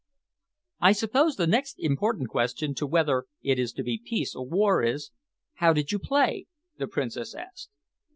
"I 0.79 0.93
suppose 0.93 1.35
the 1.35 1.45
next 1.45 1.75
important 1.77 2.29
question 2.29 2.71
is 2.71 2.77
to 2.77 2.87
whether 2.87 3.25
it 3.43 3.59
is 3.59 3.71
to 3.73 3.83
be 3.83 4.01
peace 4.03 4.33
or 4.35 4.43
war 4.47 4.81
is, 4.81 5.11
how 5.57 5.73
did 5.73 5.91
you 5.91 5.99
play?" 5.99 6.47
the 6.79 6.87
Princess 6.87 7.35
asked. 7.35 7.69